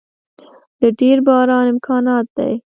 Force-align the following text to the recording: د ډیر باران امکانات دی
د 0.81 0.83
ډیر 0.99 1.17
باران 1.27 1.65
امکانات 1.73 2.25
دی 2.37 2.53